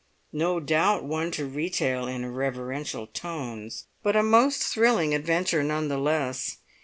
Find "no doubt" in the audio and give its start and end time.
0.33-1.03